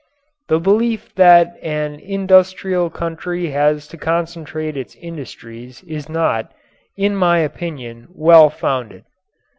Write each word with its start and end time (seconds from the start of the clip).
The 0.47 0.59
belief 0.59 1.13
that 1.13 1.57
an 1.61 1.99
industrial 1.99 2.89
country 2.89 3.51
has 3.51 3.87
to 3.89 3.99
concentrate 3.99 4.75
its 4.75 4.95
industries 4.95 5.83
is 5.83 6.09
not, 6.09 6.51
in 6.97 7.15
my 7.15 7.37
opinion, 7.37 8.07
well 8.11 8.49
founded. 8.49 9.03